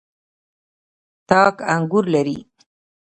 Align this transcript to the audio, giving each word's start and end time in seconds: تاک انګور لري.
تاک 1.29 1.55
انګور 1.73 2.05
لري. 2.13 2.37